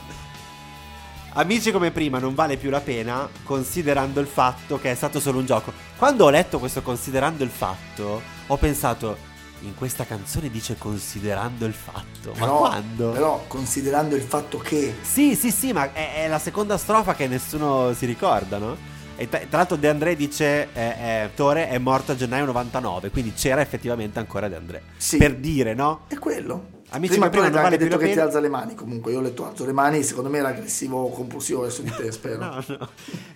Amici 1.34 1.70
come 1.70 1.92
prima 1.92 2.18
non 2.18 2.34
vale 2.34 2.56
più 2.56 2.70
la 2.70 2.80
pena 2.80 3.28
considerando 3.44 4.18
il 4.18 4.26
fatto 4.26 4.80
che 4.80 4.90
è 4.90 4.94
stato 4.96 5.20
solo 5.20 5.38
un 5.38 5.46
gioco. 5.46 5.72
Quando 5.96 6.24
ho 6.24 6.30
letto 6.30 6.58
questo 6.58 6.82
considerando 6.82 7.44
il 7.44 7.50
fatto, 7.50 8.20
ho 8.44 8.56
pensato 8.56 9.16
in 9.60 9.76
questa 9.76 10.04
canzone 10.06 10.50
dice 10.50 10.76
considerando 10.76 11.66
il 11.66 11.74
fatto. 11.74 12.30
Ma 12.30 12.46
Però- 12.46 12.58
quando? 12.58 13.10
Però, 13.10 13.44
considerando 13.46 14.16
il 14.16 14.22
fatto 14.22 14.58
che 14.58 14.96
Sì, 15.02 15.36
sì, 15.36 15.52
sì, 15.52 15.72
ma 15.72 15.92
è, 15.92 16.24
è 16.24 16.28
la 16.28 16.40
seconda 16.40 16.76
strofa 16.76 17.14
che 17.14 17.28
nessuno 17.28 17.92
si 17.94 18.06
ricorda, 18.06 18.58
no? 18.58 18.94
E 19.16 19.28
tra, 19.28 19.38
tra 19.38 19.58
l'altro 19.58 19.76
De 19.76 19.88
André 19.88 20.14
dice 20.14 20.68
eh, 20.72 20.80
eh, 20.80 21.30
Tore 21.34 21.68
è 21.68 21.78
morto 21.78 22.12
a 22.12 22.16
gennaio 22.16 22.44
99, 22.44 23.10
quindi 23.10 23.32
c'era 23.32 23.60
effettivamente 23.60 24.18
ancora 24.18 24.48
De 24.48 24.56
André. 24.56 24.82
Sì. 24.96 25.16
Per 25.16 25.34
dire, 25.36 25.74
no? 25.74 26.02
è 26.08 26.18
quello. 26.18 26.74
Amici, 26.90 27.12
prima 27.14 27.26
ma 27.26 27.30
prima 27.30 27.48
non 27.48 27.62
vale 27.62 27.76
detto 27.78 27.96
che 27.96 28.12
ti 28.12 28.18
alza 28.20 28.38
le 28.38 28.48
mani 28.48 28.74
comunque. 28.74 29.10
Io 29.10 29.18
ho 29.18 29.22
letto 29.22 29.44
alzo 29.44 29.64
le 29.64 29.72
mani, 29.72 30.02
secondo 30.04 30.30
me 30.30 30.38
era 30.38 30.48
aggressivo 30.48 31.08
compulsivo 31.08 31.62
verso 31.62 31.82
di 31.82 31.90
te, 31.90 32.10
spero. 32.12 32.38
No, 32.38 32.64
no. 32.66 32.88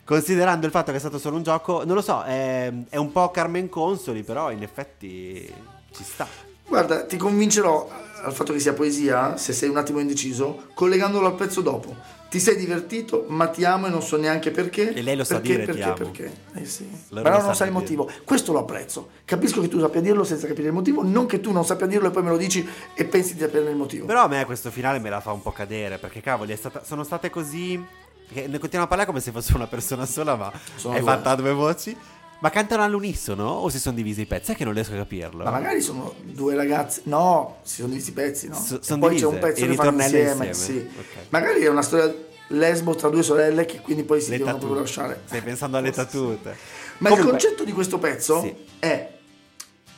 Considerando 0.04 0.66
il 0.66 0.72
fatto 0.72 0.90
che 0.92 0.98
è 0.98 1.00
stato 1.00 1.18
solo 1.18 1.36
un 1.36 1.42
gioco, 1.42 1.84
non 1.84 1.96
lo 1.96 2.02
so, 2.02 2.22
è, 2.22 2.72
è 2.88 2.96
un 2.96 3.10
po' 3.10 3.30
Carmen 3.30 3.68
Consoli, 3.68 4.22
però 4.22 4.52
in 4.52 4.62
effetti 4.62 5.52
ci 5.92 6.04
sta. 6.04 6.28
Guarda, 6.70 7.04
ti 7.04 7.16
convincerò 7.16 7.90
al 8.22 8.32
fatto 8.32 8.52
che 8.52 8.60
sia 8.60 8.72
poesia, 8.74 9.36
se 9.36 9.52
sei 9.52 9.68
un 9.68 9.76
attimo 9.76 9.98
indeciso, 9.98 10.66
collegandolo 10.74 11.26
al 11.26 11.34
pezzo 11.34 11.60
dopo. 11.62 11.96
Ti 12.30 12.38
sei 12.38 12.54
divertito, 12.54 13.24
ma 13.26 13.48
ti 13.48 13.64
amo 13.64 13.88
e 13.88 13.90
non 13.90 14.02
so 14.02 14.16
neanche 14.16 14.52
perché. 14.52 14.92
E 14.94 15.02
lei 15.02 15.16
lo 15.16 15.24
sa 15.24 15.40
perché, 15.40 15.48
dire, 15.48 15.60
ti 15.64 15.78
perché, 15.78 15.82
amo. 15.82 15.94
perché. 15.96 16.32
Eh 16.54 16.64
sì. 16.64 16.88
Loro 17.08 17.24
Però 17.24 17.42
non 17.42 17.54
sai 17.56 17.66
il 17.66 17.72
dire. 17.74 17.96
motivo. 17.96 18.10
Questo 18.24 18.52
lo 18.52 18.60
apprezzo. 18.60 19.08
Capisco 19.24 19.60
che 19.60 19.66
tu 19.66 19.80
sappia 19.80 20.00
dirlo 20.00 20.22
senza 20.22 20.46
capire 20.46 20.68
il 20.68 20.72
motivo, 20.72 21.02
non 21.02 21.26
che 21.26 21.40
tu 21.40 21.50
non 21.50 21.64
sappia 21.64 21.86
dirlo 21.86 22.06
e 22.06 22.10
poi 22.12 22.22
me 22.22 22.30
lo 22.30 22.36
dici 22.36 22.64
e 22.94 23.04
pensi 23.04 23.34
di 23.34 23.40
saperne 23.40 23.70
il 23.70 23.76
motivo. 23.76 24.06
Però 24.06 24.22
a 24.22 24.28
me 24.28 24.44
questo 24.44 24.70
finale 24.70 25.00
me 25.00 25.10
la 25.10 25.18
fa 25.20 25.32
un 25.32 25.42
po' 25.42 25.50
cadere, 25.50 25.98
perché 25.98 26.20
cavoli, 26.20 26.52
è 26.52 26.56
stata- 26.56 26.84
sono 26.84 27.02
state 27.02 27.30
così... 27.30 27.84
Ne 28.32 28.46
continuano 28.60 28.84
a 28.84 28.86
parlare 28.86 29.06
come 29.06 29.18
se 29.18 29.32
fosse 29.32 29.56
una 29.56 29.66
persona 29.66 30.06
sola, 30.06 30.36
ma 30.36 30.52
Sono 30.76 30.94
è 30.94 31.00
due. 31.00 31.10
fatta 31.10 31.30
a 31.30 31.34
due 31.34 31.52
voci. 31.52 31.96
Ma 32.40 32.48
cantano 32.50 32.82
all'unisono 32.82 33.44
o 33.48 33.68
si 33.68 33.78
sono 33.78 33.94
divisi 33.94 34.22
i 34.22 34.26
pezzi? 34.26 34.52
È 34.52 34.56
che 34.56 34.64
non 34.64 34.72
riesco 34.72 34.92
a 34.94 34.96
capirlo. 34.96 35.44
Ma 35.44 35.50
magari 35.50 35.80
sono 35.82 36.14
due 36.22 36.54
ragazze. 36.54 37.02
No, 37.04 37.58
si 37.62 37.76
sono 37.76 37.88
divisi 37.88 38.10
i 38.10 38.12
pezzi, 38.14 38.48
no? 38.48 38.54
So- 38.54 38.76
E 38.80 38.82
son 38.82 38.98
poi 38.98 39.08
divise, 39.10 39.26
c'è 39.28 39.32
un 39.34 39.38
pezzo 39.40 39.64
i 39.64 39.68
che 39.68 39.74
fanno 39.74 40.02
insieme. 40.02 40.46
insieme. 40.46 40.54
Sì. 40.54 40.98
Ok. 40.98 41.06
Magari 41.28 41.60
è 41.60 41.68
una 41.68 41.82
storia 41.82 42.14
lesbo 42.48 42.94
tra 42.94 43.08
due 43.10 43.22
sorelle 43.22 43.66
che 43.66 43.80
quindi 43.80 44.04
poi 44.04 44.20
si 44.22 44.30
Le 44.30 44.38
devono 44.38 44.56
proprio 44.56 44.80
lasciare. 44.80 45.20
Stai 45.26 45.42
pensando 45.42 45.76
alle 45.76 45.90
tattute. 45.90 46.56
Ma 46.98 47.08
Comunque- 47.10 47.18
il 47.36 47.40
concetto 47.42 47.64
di 47.64 47.72
questo 47.72 47.98
pezzo 47.98 48.40
Sì. 48.40 48.54
è 48.78 49.10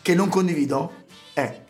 che 0.03 0.15
non 0.17 0.29
condivido 0.29 0.93
è 1.33 1.61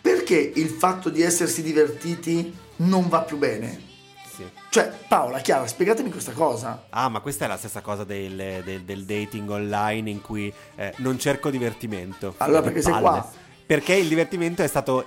perché 0.00 0.36
il 0.54 0.68
fatto 0.70 1.10
di 1.10 1.20
essersi 1.22 1.62
divertiti 1.62 2.52
non 2.76 3.08
va 3.10 3.20
più 3.22 3.36
bene. 3.36 3.92
Sì. 4.34 4.44
Cioè, 4.70 4.92
Paola, 5.06 5.38
Chiara, 5.38 5.66
spiegatemi 5.66 6.10
questa 6.10 6.32
cosa. 6.32 6.86
Ah, 6.90 7.08
ma 7.08 7.20
questa 7.20 7.44
è 7.44 7.48
la 7.48 7.56
stessa 7.56 7.80
cosa 7.80 8.02
del, 8.04 8.62
del- 8.64 8.82
del 8.82 9.04
dating 9.04 9.48
online 9.48 10.10
in 10.10 10.20
cui 10.20 10.52
eh, 10.74 10.92
non 10.98 11.18
cerco 11.18 11.50
divertimento. 11.50 12.34
Allora, 12.38 12.62
perché 12.62 12.82
sei 12.82 12.98
qua? 12.98 13.30
Perché 13.66 13.94
il 13.94 14.08
divertimento 14.08 14.62
è 14.62 14.66
stato 14.66 15.06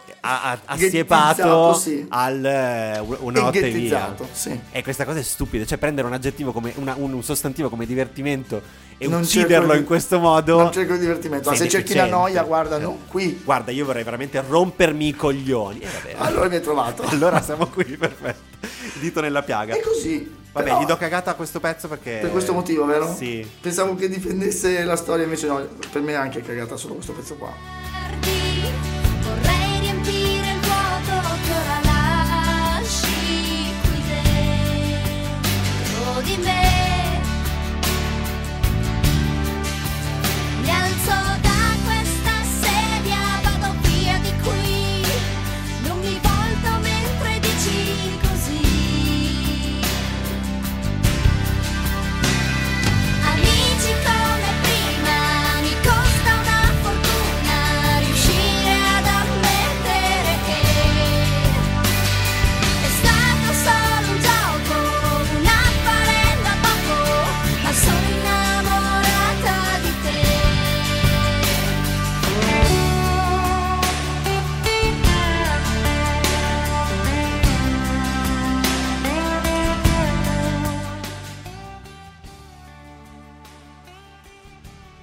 assiepato 0.65 1.73
sì. 1.75 2.05
al 2.09 2.43
eh, 2.43 2.99
una 3.19 3.41
notte 3.41 3.69
via. 3.69 4.15
sì. 4.31 4.59
E 4.71 4.81
questa 4.81 5.05
cosa 5.05 5.19
è 5.19 5.23
stupida, 5.23 5.63
cioè 5.63 5.77
prendere 5.77 6.07
un 6.07 6.13
aggettivo 6.13 6.51
come 6.51 6.73
una- 6.77 6.95
un, 6.97 7.21
sostantivo 7.21 7.69
come 7.69 7.85
divertimento 7.85 8.59
e 8.97 9.07
Non 9.07 9.21
ucciderlo 9.21 9.73
di- 9.73 9.79
in 9.79 9.85
questo 9.85 10.17
modo. 10.19 10.57
Non 10.57 10.71
cerco 10.71 10.93
il 10.93 10.99
divertimento. 10.99 11.51
Ma 11.51 11.55
se 11.55 11.69
cerchi 11.69 11.93
la 11.93 12.07
noia, 12.07 12.41
guarda, 12.43 12.79
no, 12.79 12.97
qui. 13.07 13.39
Guarda, 13.43 13.71
io 13.71 13.85
vorrei 13.85 14.03
veramente 14.03 14.41
rompermi 14.41 15.07
i 15.07 15.15
coglioni. 15.15 15.79
E 15.81 15.87
vabbè. 15.87 16.15
Allora 16.17 16.47
mi 16.49 16.55
hai 16.55 16.61
trovato. 16.61 17.03
Allora 17.07 17.41
siamo 17.41 17.67
qui, 17.67 17.83
perfetto. 17.85 18.67
Dito 18.99 19.21
nella 19.21 19.43
piaga. 19.43 19.75
È 19.75 19.81
così. 19.81 20.35
Vabbè, 20.51 20.65
Però- 20.69 20.81
gli 20.81 20.85
do 20.85 20.97
cagata 20.97 21.29
a 21.29 21.33
questo 21.35 21.59
pezzo 21.59 21.87
perché. 21.87 22.17
Per 22.21 22.31
questo 22.31 22.53
motivo, 22.53 22.85
vero? 22.85 23.13
Sì. 23.13 23.47
Pensavo 23.61 23.93
che 23.93 24.09
difendesse 24.09 24.83
la 24.83 24.95
storia, 24.95 25.25
invece 25.25 25.45
no, 25.45 25.63
per 25.91 26.01
me 26.01 26.13
è 26.13 26.15
anche 26.15 26.41
cagata 26.41 26.75
solo 26.75 26.95
questo 26.95 27.13
pezzo 27.13 27.35
qua. 27.35 27.85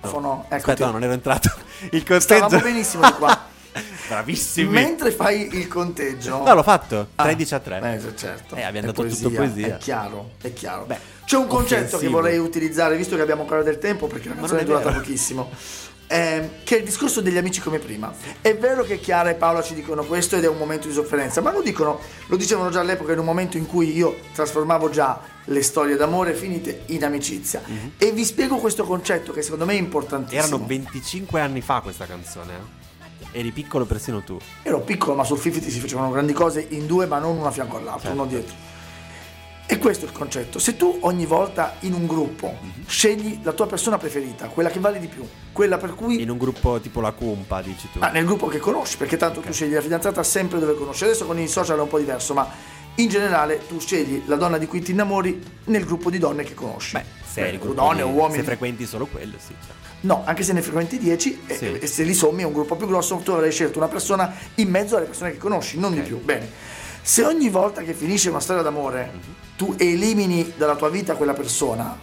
Fono, 0.08 0.44
eccoti. 0.49 0.54
Aspetta, 0.54 0.87
no, 0.87 0.92
non 0.92 1.02
ero 1.02 1.12
entrato. 1.12 1.50
Il 1.90 2.04
conteggio. 2.04 2.20
Stavamo 2.20 2.61
benissimo 2.61 3.04
di 3.06 3.12
qua. 3.12 3.52
Bravissimi. 4.08 4.68
Mentre 4.70 5.11
fai 5.11 5.49
il 5.56 5.66
conteggio. 5.66 6.42
No, 6.42 6.54
l'ho 6.54 6.62
fatto. 6.62 7.08
Ah, 7.16 7.25
13 7.25 7.54
a 7.54 7.58
3. 7.58 7.94
eh, 7.94 8.16
certo. 8.16 8.54
Eh, 8.54 8.62
abbiamo 8.62 8.88
È 8.88 8.92
dato 8.92 9.06
tutto 9.08 9.30
poesia. 9.30 9.76
È 9.76 9.78
chiaro, 9.78 10.30
è 10.40 10.52
chiaro. 10.52 10.84
Beh, 10.84 10.99
C'è 11.25 11.37
un 11.37 11.46
concetto 11.46 11.80
che 11.82 11.94
offensivo. 11.96 12.12
vorrei 12.12 12.38
utilizzare, 12.38 12.96
visto 12.96 13.16
che 13.16 13.23
abbiamo 13.23 13.42
ancora 13.42 13.62
del 13.62 13.78
tempo, 13.78 14.06
perché 14.06 14.28
la 14.28 14.34
canzone 14.37 14.61
è 14.61 14.62
è 14.62 14.66
durata 14.66 14.92
pochissimo. 14.92 15.50
ehm, 16.14 16.49
che 16.62 16.76
è 16.76 16.78
il 16.78 16.85
discorso 16.85 17.21
degli 17.21 17.37
amici 17.37 17.61
come 17.61 17.78
prima. 17.78 18.12
È 18.40 18.56
vero 18.56 18.85
che 18.85 19.00
Chiara 19.00 19.30
e 19.30 19.35
Paola 19.35 19.62
ci 19.62 19.75
dicono 19.75 20.04
questo 20.04 20.37
ed 20.37 20.44
è 20.44 20.49
un 20.49 20.56
momento 20.56 20.87
di 20.87 20.94
sofferenza, 20.94 21.40
ma 21.40 21.50
lo 21.52 21.61
dicono, 21.61 21.99
lo 22.28 22.37
dicevano 22.37 22.71
già 22.71 22.80
all'epoca 22.80 23.12
in 23.12 23.18
un 23.18 23.25
momento 23.25 23.56
in 23.56 23.66
cui 23.66 23.94
io 23.97 24.16
trasformavo 24.33 24.90
già 24.90 25.21
le 25.47 25.62
storie 25.62 25.97
d'amore 25.97 26.35
finite 26.35 26.83
in 26.87 27.04
amicizia. 27.04 27.62
E 27.99 28.12
vi 28.12 28.25
spiego 28.25 28.56
questo 28.56 28.85
concetto 28.85 29.33
che 29.33 29.42
secondo 29.42 29.64
me 29.64 29.73
è 29.75 29.78
importantissimo. 29.78 30.47
Erano 30.56 30.64
25 30.66 31.40
anni 31.40 31.61
fa 31.61 31.80
questa 31.80 32.06
canzone. 32.06 32.52
eh. 32.52 32.83
Eri 33.38 33.50
piccolo 33.50 33.85
persino 33.85 34.23
tu. 34.23 34.38
Ero 34.62 34.80
piccolo, 34.83 35.14
ma 35.16 35.25
sul 35.25 35.40
50 35.40 35.68
si 35.68 35.80
facevano 35.80 36.11
grandi 36.11 36.33
cose 36.33 36.64
in 36.71 36.87
due, 36.87 37.06
ma 37.06 37.18
non 37.18 37.37
una 37.37 37.49
a 37.49 37.50
fianco 37.50 37.78
all'altro, 37.78 38.02
Certo. 38.09 38.16
uno 38.21 38.26
dietro. 38.26 38.54
E 39.66 39.78
questo 39.78 40.04
è 40.04 40.09
il 40.09 40.14
concetto. 40.14 40.59
Se 40.59 40.76
tu 40.76 40.99
ogni 41.00 41.25
volta 41.25 41.76
in 41.80 41.94
un 41.94 42.06
gruppo 42.06 42.54
Mhm. 42.61 42.85
scegli 42.87 43.40
la 43.42 43.52
tua 43.52 43.66
persona 43.66 43.97
preferita, 43.97 44.47
quella 44.49 44.68
che 44.68 44.78
vale 44.78 44.99
di 45.00 45.06
più, 45.06 45.26
quella 45.52 45.78
per 45.78 45.94
cui 45.94 46.21
In 46.21 46.28
un 46.30 46.37
gruppo 46.37 46.78
tipo 46.80 47.00
la 47.00 47.12
Cumpa, 47.12 47.62
dici 47.62 47.88
tu. 47.90 47.99
Ah, 48.00 48.11
nel 48.11 48.25
gruppo 48.26 48.47
che 48.47 48.59
conosci, 48.59 48.99
perché 48.99 49.16
tanto 49.16 49.40
tu 49.40 49.52
scegli 49.52 49.73
la 49.73 49.80
fidanzata 49.80 50.23
sempre 50.23 50.59
dove 50.59 50.75
conosci. 50.75 51.04
Adesso 51.04 51.25
con 51.25 51.38
i 51.38 51.49
social 51.49 51.78
è 51.78 51.80
un 51.80 51.88
po' 51.88 51.99
diverso, 51.99 52.35
ma 52.35 52.47
in 52.97 53.09
generale 53.09 53.66
tu 53.66 53.80
scegli 53.80 54.23
la 54.26 54.37
donna 54.37 54.59
di 54.59 54.66
cui 54.66 54.80
ti 54.83 54.90
innamori 54.90 55.42
nel 55.64 55.85
gruppo 55.85 56.11
di 56.11 56.18
donne 56.18 56.44
che 56.44 56.52
conosci. 56.54 56.92
Beh, 56.99 57.04
se 57.26 57.49
Eh, 57.49 57.59
gruppo 57.59 57.73
donne 57.75 57.97
di- 57.97 58.02
o 58.02 58.09
uomini. 58.09 58.38
Se 58.40 58.44
frequenti 58.44 58.85
solo 58.87 59.06
quello, 59.06 59.35
sì. 59.38 59.54
certo. 59.66 59.83
No, 60.00 60.23
anche 60.26 60.42
se 60.42 60.52
ne 60.52 60.61
frequenti 60.61 60.99
10 60.99 61.40
e- 61.47 61.56
Sì. 61.56 61.73
e, 61.80 61.87
se 61.87 62.02
li 62.02 62.12
sommi 62.12 62.42
è 62.42 62.44
un 62.44 62.52
gruppo 62.52 62.76
più 62.76 62.87
grosso, 62.87 63.16
tu 63.25 63.30
avrai 63.30 63.50
scelto 63.50 63.78
una 63.78 63.88
persona 63.88 64.30
in 64.56 64.68
mezzo 64.68 64.97
alle 64.99 65.06
persone 65.06 65.30
che 65.33 65.38
conosci, 65.38 65.78
non 65.78 65.92
di 65.94 66.00
Ok. 66.00 66.04
più. 66.06 66.21
Bene. 66.23 66.50
Se 67.00 67.25
ogni 67.25 67.49
volta 67.49 67.80
che 67.83 67.94
finisce 67.94 68.28
una 68.28 68.40
storia 68.40 68.62
d'amore 68.62 69.11
Mhm. 69.12 69.21
Tu 69.56 69.75
elimini 69.78 70.54
dalla 70.56 70.76
tua 70.76 70.88
vita 70.88 71.14
quella 71.14 71.32
persona, 71.34 71.96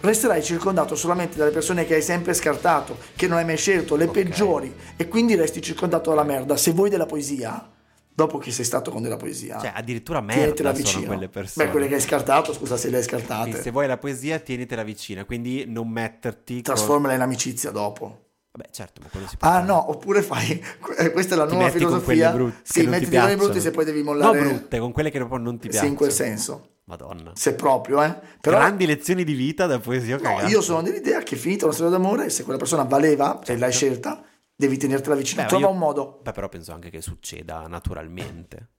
resterai 0.00 0.42
circondato 0.42 0.94
solamente 0.94 1.36
dalle 1.36 1.50
persone 1.50 1.84
che 1.84 1.94
hai 1.96 2.02
sempre 2.02 2.32
scartato, 2.34 2.96
che 3.16 3.26
non 3.26 3.38
hai 3.38 3.44
mai 3.44 3.56
scelto, 3.56 3.96
le 3.96 4.08
peggiori, 4.08 4.72
e 4.96 5.08
quindi 5.08 5.34
resti 5.34 5.60
circondato 5.60 6.10
dalla 6.10 6.24
merda. 6.24 6.56
Se 6.56 6.72
vuoi 6.72 6.88
della 6.88 7.06
poesia, 7.06 7.68
dopo 8.12 8.38
che 8.38 8.50
sei 8.50 8.64
stato 8.64 8.90
con 8.90 9.02
della 9.02 9.16
poesia, 9.16 9.58
Cioè, 9.58 9.72
addirittura 9.74 10.20
merda 10.20 10.74
sono 10.74 11.04
quelle 11.06 11.28
persone. 11.28 11.66
Beh, 11.66 11.70
quelle 11.72 11.88
che 11.88 11.94
hai 11.96 12.00
scartato, 12.00 12.52
scusa 12.52 12.76
se 12.76 12.88
le 12.90 12.96
hai 12.98 13.02
scartate, 13.02 13.56
Sì, 13.56 13.62
se 13.62 13.70
vuoi 13.70 13.86
la 13.86 13.98
poesia, 13.98 14.38
tienitela 14.38 14.82
vicina. 14.82 15.24
Quindi 15.24 15.64
non 15.66 15.88
metterti. 15.88 16.54
con- 16.54 16.62
trasformala 16.62 17.14
in 17.14 17.20
amicizia 17.20 17.70
dopo. 17.70 18.22
Vabbè, 18.50 18.70
certo, 18.72 19.00
ma 19.02 19.08
quello 19.10 19.26
si 19.28 19.36
può 19.36 19.46
Ah 19.46 19.52
fare. 19.54 19.66
no, 19.66 19.90
oppure 19.90 20.22
fai, 20.22 20.60
eh, 20.98 21.12
questa 21.12 21.34
è 21.34 21.38
la 21.38 21.44
Ti 21.46 21.50
nuova 21.54 21.66
metti 21.66 21.78
con 21.84 22.00
filosofia, 22.00 22.30
quelle 22.30 22.44
brutte. 22.44 22.60
sì, 22.64 22.86
metti 22.86 23.08
quelle 23.08 23.36
brutte 23.36 23.60
se 23.60 23.70
poi 23.70 23.84
devi 23.84 24.02
mollare, 24.02 24.40
No, 24.40 24.48
brutte, 24.48 24.78
con 24.80 24.90
quelle 24.92 25.10
che 25.10 25.18
proprio 25.18 25.38
non 25.38 25.56
ti 25.58 25.64
sì, 25.64 25.68
piacciono. 25.68 25.90
in 25.90 25.96
quel 25.96 26.10
senso, 26.12 26.68
Madonna. 26.88 27.32
se 27.34 27.54
proprio, 27.54 28.02
eh. 28.02 28.14
Però 28.40 28.56
Grandi 28.56 28.86
lezioni 28.86 29.22
di 29.22 29.34
vita 29.34 29.66
da 29.66 29.78
poesia 29.78 30.16
no, 30.16 30.22
cagata. 30.22 30.46
io 30.48 30.60
sono 30.62 30.80
dell'idea 30.82 31.20
che 31.22 31.36
finita 31.36 31.66
una 31.66 31.74
storia 31.74 31.92
d'amore, 31.92 32.30
se 32.30 32.42
quella 32.44 32.58
persona 32.58 32.82
valeva 32.84 33.40
e 33.44 33.58
l'hai 33.58 33.70
scelta, 33.72 34.22
devi 34.56 34.76
tenertela 34.78 35.14
vicino, 35.14 35.42
Certo. 35.42 35.54
Beh, 35.56 35.60
trova 35.60 35.72
io- 35.74 35.78
un 35.80 35.86
modo. 35.86 36.20
Beh, 36.22 36.32
però 36.32 36.48
penso 36.48 36.72
anche 36.72 36.88
che 36.90 37.02
succeda 37.02 37.66
naturalmente. 37.68 38.70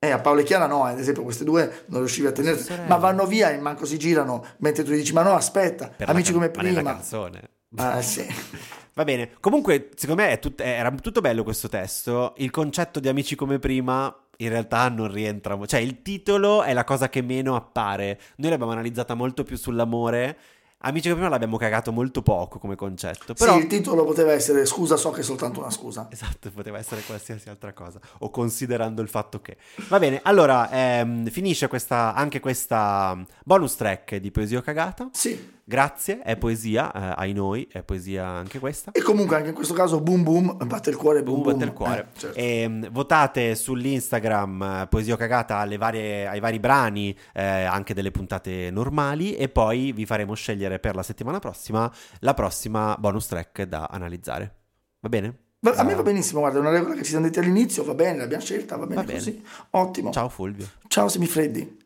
Eh, 0.00 0.10
a 0.10 0.18
Paolo 0.20 0.40
e 0.40 0.44
Chiara 0.44 0.66
no, 0.66 0.84
ad 0.84 0.98
esempio 0.98 1.22
queste 1.24 1.44
due 1.44 1.82
non 1.88 2.00
riuscivi 2.00 2.28
a 2.28 2.32
tenerle, 2.32 2.86
ma 2.86 2.96
vanno 2.96 3.26
via 3.26 3.50
e 3.50 3.58
manco 3.58 3.84
si 3.84 3.98
girano, 3.98 4.44
mentre 4.58 4.82
tu 4.84 4.92
dici, 4.92 5.12
ma 5.12 5.22
no, 5.22 5.34
aspetta, 5.34 5.88
Per 5.88 6.08
amici 6.08 6.32
can- 6.32 6.34
come 6.34 6.46
ma 6.54 6.60
prima. 6.62 6.92
canzone. 6.94 7.50
Ah, 7.76 8.00
sì. 8.00 8.24
Va 8.94 9.04
bene. 9.04 9.32
Comunque, 9.40 9.90
secondo 9.94 10.22
me 10.22 10.30
è 10.30 10.38
tut- 10.38 10.60
era 10.60 10.90
tutto 10.92 11.20
bello 11.20 11.42
questo 11.44 11.68
testo. 11.68 12.32
Il 12.38 12.50
concetto 12.50 12.98
di 12.98 13.08
amici 13.08 13.36
come 13.36 13.58
prima. 13.58 14.12
In 14.40 14.50
realtà 14.50 14.88
non 14.88 15.10
rientra. 15.10 15.58
Cioè, 15.66 15.80
il 15.80 16.02
titolo 16.02 16.62
è 16.62 16.72
la 16.72 16.84
cosa 16.84 17.08
che 17.08 17.22
meno 17.22 17.56
appare. 17.56 18.20
Noi 18.36 18.50
l'abbiamo 18.50 18.70
analizzata 18.70 19.14
molto 19.14 19.42
più 19.42 19.56
sull'amore. 19.56 20.38
Amici 20.82 21.08
come 21.08 21.14
prima 21.14 21.28
l'abbiamo 21.28 21.56
cagato 21.56 21.90
molto 21.90 22.22
poco 22.22 22.60
come 22.60 22.76
concetto. 22.76 23.34
Però. 23.34 23.54
Sì, 23.54 23.58
il 23.58 23.66
titolo 23.66 24.04
poteva 24.04 24.30
essere 24.30 24.64
scusa, 24.64 24.96
so 24.96 25.10
che 25.10 25.22
è 25.22 25.24
soltanto 25.24 25.58
una 25.58 25.70
scusa. 25.70 26.06
Esatto, 26.08 26.52
poteva 26.52 26.78
essere 26.78 27.00
qualsiasi 27.02 27.48
altra 27.48 27.72
cosa. 27.72 27.98
O 28.18 28.30
considerando 28.30 29.02
il 29.02 29.08
fatto 29.08 29.40
che. 29.40 29.56
Va 29.88 29.98
bene, 29.98 30.20
allora 30.22 30.70
ehm, 30.70 31.28
finisce 31.30 31.66
questa, 31.66 32.14
anche 32.14 32.38
questa 32.38 33.20
bonus 33.44 33.74
track 33.74 34.16
di 34.16 34.30
Poesia 34.30 34.62
Cagata. 34.62 35.08
Sì, 35.10 35.57
Grazie, 35.68 36.20
è 36.22 36.38
poesia, 36.38 36.90
eh, 36.90 37.14
ai 37.18 37.34
noi, 37.34 37.68
è 37.70 37.82
poesia 37.82 38.24
anche 38.26 38.58
questa. 38.58 38.92
E 38.92 39.02
comunque 39.02 39.36
anche 39.36 39.50
in 39.50 39.54
questo 39.54 39.74
caso 39.74 40.00
boom 40.00 40.22
boom, 40.22 40.56
batte 40.66 40.88
il 40.88 40.96
cuore, 40.96 41.22
boom 41.22 41.42
Boom, 41.42 41.44
boom. 41.44 41.58
batte 41.58 41.64
il 41.70 41.76
cuore. 41.76 42.00
Eh, 42.00 42.18
certo. 42.18 42.38
Ehm, 42.38 42.90
votate 42.90 43.54
sull'Instagram 43.54 44.62
eh, 44.62 44.86
Poesia 44.88 45.16
Cagata 45.16 45.58
alle 45.58 45.76
varie- 45.76 46.26
ai 46.26 46.40
vari 46.40 46.58
brani, 46.58 47.14
eh, 47.34 47.42
anche 47.44 47.92
delle 47.92 48.10
puntate 48.10 48.70
normali, 48.70 49.34
e 49.36 49.50
poi 49.50 49.92
vi 49.92 50.06
faremo 50.06 50.32
scegliere 50.32 50.78
per 50.78 50.94
la 50.94 51.02
settimana 51.02 51.38
prossima 51.38 51.92
la 52.20 52.32
prossima 52.32 52.96
bonus 52.98 53.26
track 53.26 53.64
da 53.64 53.88
analizzare. 53.90 54.54
Va 55.00 55.08
bene? 55.10 55.26
A 55.74 55.82
me 55.82 55.92
Eh, 55.92 55.94
va 55.96 56.02
benissimo, 56.02 56.40
guarda, 56.40 56.56
è 56.56 56.60
una 56.62 56.70
regola 56.70 56.94
che 56.94 57.02
ci 57.02 57.10
siamo 57.10 57.26
detti 57.26 57.40
all'inizio, 57.40 57.84
va 57.84 57.92
bene, 57.92 58.18
l'abbiamo 58.18 58.42
scelta, 58.42 58.76
va 58.76 58.86
bene 58.86 59.00
Va 59.02 59.02
bene. 59.06 59.18
così. 59.18 59.42
Ottimo. 59.72 60.12
Ciao. 60.12 60.22
Ciao 60.22 60.28
Fulvio. 60.30 60.66
semifreddi. 61.10 61.76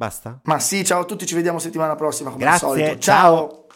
Basta? 0.00 0.40
Ma 0.44 0.58
sì, 0.58 0.82
ciao 0.82 1.00
a 1.00 1.04
tutti, 1.04 1.26
ci 1.26 1.34
vediamo 1.34 1.58
settimana 1.58 1.94
prossima 1.94 2.30
come 2.30 2.42
Grazie, 2.42 2.66
al 2.66 2.72
solito. 2.72 2.98
ciao. 3.00 3.66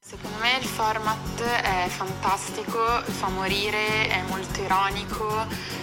Secondo 0.00 0.38
me 0.40 0.56
il 0.58 0.64
format 0.64 1.42
è 1.42 1.88
fantastico, 1.88 2.78
fa 3.02 3.28
morire, 3.28 4.08
è 4.08 4.22
molto 4.28 4.62
ironico, 4.62 5.28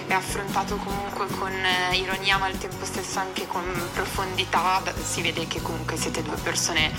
è 0.08 0.13
affrontato 0.13 0.77
comunque 0.77 1.27
con 1.38 1.51
eh, 1.51 1.96
ironia 1.98 2.39
ma 2.39 2.48
al 2.48 2.58
tempo 2.58 2.84
stesso 2.84 3.20
anche 3.20 3.46
con 3.46 3.62
profondità, 3.93 4.81
si 5.03 5.22
vede 5.22 5.46
che 5.46 5.62
comunque 5.62 5.96
siete 5.98 6.24
due 6.24 6.38
persone 6.38 6.89